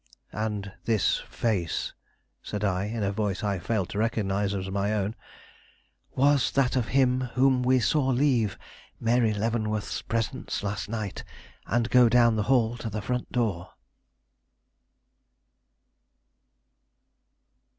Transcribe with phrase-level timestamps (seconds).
[0.33, 1.93] "And this face?"
[2.41, 5.15] said I, in a voice I failed to recognize as my own.
[6.15, 8.57] "Was that of him whom we saw leave
[8.99, 11.23] Mary Leavenworth's presence last night
[11.67, 13.73] and go down the hall to the front door."